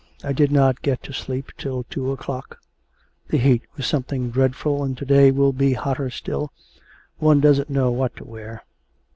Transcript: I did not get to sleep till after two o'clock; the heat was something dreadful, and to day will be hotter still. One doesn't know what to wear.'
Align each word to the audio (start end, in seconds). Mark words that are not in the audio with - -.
I 0.23 0.33
did 0.33 0.51
not 0.51 0.81
get 0.81 1.03
to 1.03 1.13
sleep 1.13 1.51
till 1.59 1.81
after 1.81 1.93
two 1.93 2.11
o'clock; 2.11 2.59
the 3.27 3.37
heat 3.37 3.61
was 3.77 3.85
something 3.85 4.31
dreadful, 4.31 4.83
and 4.83 4.97
to 4.97 5.05
day 5.05 5.29
will 5.29 5.53
be 5.53 5.73
hotter 5.73 6.09
still. 6.09 6.51
One 7.19 7.39
doesn't 7.39 7.69
know 7.69 7.91
what 7.91 8.15
to 8.15 8.23
wear.' 8.25 8.63